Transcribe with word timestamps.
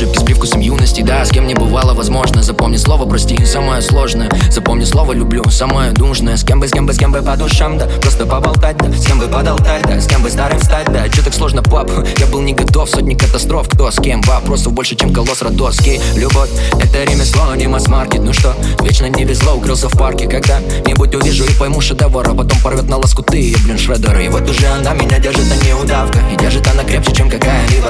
ошибки 0.00 0.18
с 0.18 0.22
привкусом 0.22 0.60
юности. 0.60 1.02
Да, 1.02 1.22
с 1.26 1.30
кем 1.30 1.46
не 1.46 1.54
бывало 1.54 1.92
возможно. 1.92 2.42
Запомни 2.42 2.78
слово 2.78 3.06
прости, 3.06 3.44
самое 3.44 3.82
сложное. 3.82 4.30
Запомни 4.50 4.84
слово 4.84 5.12
люблю, 5.12 5.44
самое 5.50 5.92
нужное. 5.92 6.38
С 6.38 6.44
кем 6.44 6.58
бы, 6.58 6.68
с 6.68 6.70
кем 6.70 6.86
бы, 6.86 6.94
с 6.94 6.98
кем 6.98 7.12
бы 7.12 7.20
по 7.20 7.36
душам, 7.36 7.76
да. 7.76 7.86
Просто 8.00 8.24
поболтать, 8.24 8.78
да. 8.78 8.90
С 8.96 9.04
кем 9.04 9.18
бы 9.18 9.26
подолтать, 9.26 9.82
да. 9.82 10.00
С 10.00 10.06
кем 10.06 10.22
бы 10.22 10.30
старым 10.30 10.58
стать, 10.58 10.90
да. 10.90 11.06
Че 11.10 11.20
так 11.20 11.34
сложно, 11.34 11.62
пап? 11.62 11.90
Я 12.18 12.26
был 12.28 12.40
не 12.40 12.54
готов, 12.54 12.88
сотни 12.88 13.14
катастроф. 13.14 13.68
Кто 13.68 13.90
с 13.90 13.96
кем? 13.96 14.22
Вопросов 14.22 14.72
больше, 14.72 14.96
чем 14.96 15.12
колосс 15.12 15.42
родоский 15.42 16.00
Любовь, 16.16 16.48
это 16.80 17.04
ремесло, 17.04 17.54
не 17.54 17.66
масс-маркет 17.66 18.22
Ну 18.22 18.32
что, 18.32 18.54
вечно 18.82 19.06
не 19.06 19.24
везло, 19.24 19.54
укрылся 19.54 19.90
в 19.90 19.98
парке. 19.98 20.26
Когда-нибудь 20.26 21.14
увижу 21.14 21.44
и 21.44 21.52
пойму 21.58 21.80
шедевр 21.82 22.26
А 22.26 22.34
потом 22.34 22.58
порвет 22.62 22.88
на 22.88 22.96
лоскуты, 22.96 23.54
блин, 23.64 23.76
шредер 23.76 24.18
И 24.18 24.28
вот 24.28 24.48
уже 24.48 24.66
она 24.66 24.94
меня 24.94 25.18
держит, 25.18 25.46
а 25.50 25.66
не 25.66 25.74
удавка 25.74 26.20
И 26.32 26.36
держит 26.36 26.66
она 26.68 26.84
крепче, 26.84 27.12
чем 27.12 27.28
какая-либо 27.28 27.88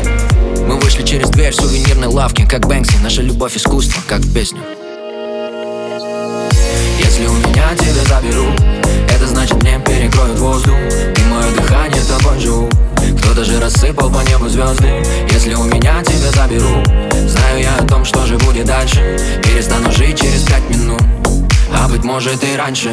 лавке 2.21 2.45
Как 2.45 2.67
Бэнкси, 2.67 2.99
наша 3.03 3.23
любовь 3.23 3.57
искусство, 3.57 4.03
как 4.07 4.21
в 4.21 4.35
песню 4.35 4.61
Если 6.99 7.27
у 7.27 7.33
меня 7.33 7.75
тебя 7.75 8.05
заберут 8.05 8.61
Это 9.09 9.27
значит 9.27 9.63
мне 9.63 9.81
перекроют 9.87 10.39
воздух 10.39 10.77
И 11.17 11.23
мое 11.31 11.51
дыхание 11.57 12.03
тобой 12.03 12.39
живу 12.39 12.69
Кто-то 13.21 13.43
же 13.43 13.59
рассыпал 13.59 14.11
по 14.11 14.21
небу 14.29 14.49
звезды 14.49 15.03
Если 15.31 15.55
у 15.55 15.65
меня 15.65 16.03
тебя 16.05 16.31
заберут 16.33 16.87
Знаю 17.27 17.61
я 17.61 17.77
о 17.77 17.87
том, 17.87 18.05
что 18.05 18.27
же 18.27 18.37
будет 18.37 18.67
дальше 18.67 19.19
Перестану 19.43 19.91
жить 19.91 20.21
через 20.21 20.43
пять 20.43 20.69
минут 20.69 21.03
А 21.73 21.89
быть 21.89 22.05
может 22.05 22.45
и 22.45 22.55
раньше. 22.55 22.91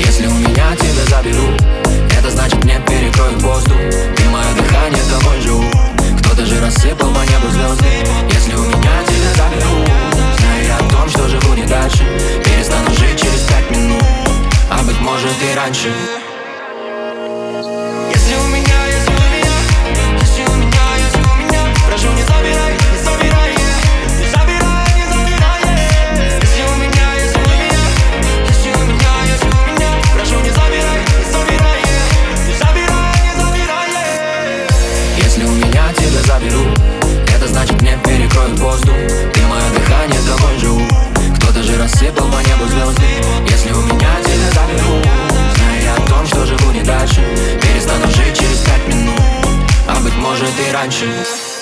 Если 0.00 0.26
у 0.26 0.34
меня 0.34 0.74
тебя 0.74 1.16
заберут 1.16 1.62
Это 2.18 2.32
значит 2.32 2.64
мне 2.64 2.80
перекроют 2.84 3.40
воздух 3.42 4.05
и 15.86 15.90
раньше 15.90 16.26
Если 18.12 18.34
у 18.34 18.46
меня, 18.48 18.86
если 18.86 19.12
у 19.12 19.26
меня, 19.34 19.56
если 20.20 20.42
у 20.42 20.54
меня, 20.56 20.86
если 20.98 21.22
у 21.22 21.34
меня, 21.36 21.62
прошу 21.86 22.12
не 22.12 22.22
забирай, 22.22 22.72
не 22.74 22.98
забирай, 23.04 23.50
не 24.18 24.26
забирай, 24.26 24.88
не 24.96 25.04
забирай. 25.12 25.62
Если 26.42 26.62
у 26.62 26.74
меня, 26.76 27.08
если 27.22 27.38
у 27.38 27.48
меня, 27.62 27.82
если 28.48 28.70
у 28.70 28.82
меня, 28.84 29.12
если 29.32 29.48
у 29.48 29.60
меня, 29.70 29.90
прошу 30.14 30.36
не 30.40 30.50
забирай, 30.50 31.00
не 31.18 31.26
забирай, 31.32 31.80
не 32.46 32.54
забирай, 32.54 33.14
не 33.24 33.32
забирай. 33.40 33.90
Если 35.18 35.44
у 35.44 35.52
меня 35.52 35.92
тебя 35.92 36.20
заберут 36.26 36.78
Это 37.34 37.46
значит 37.48 37.80
мне 37.80 37.98
перекроют 38.04 38.58
воздух 38.58 39.25
что 50.76 50.90
же 50.90 51.55